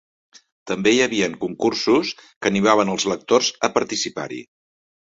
També 0.71 0.93
hi 0.95 1.01
havien 1.07 1.35
concursos 1.43 2.15
que 2.23 2.51
animaven 2.53 2.93
als 2.97 3.09
lectors 3.15 3.55
a 3.69 3.73
participar-hi. 3.81 4.45